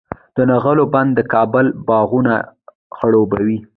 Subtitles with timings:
[0.35, 2.33] د نغلو بند د کابل باغونه
[2.95, 3.57] خړوبوي.